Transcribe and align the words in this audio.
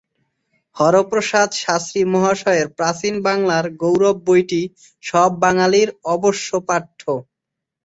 হরপ্রসাদ 0.77 1.49
শাস্ত্রী 1.63 2.01
মহাশয়ের 2.13 2.67
প্রাচীন 2.77 3.15
বাংলার 3.27 3.65
গৌরব 3.81 4.17
বইটি 4.27 4.61
সব 5.03 5.29
বাঙালির 5.43 5.89
অবশ্যপাঠ্য। 6.13 7.01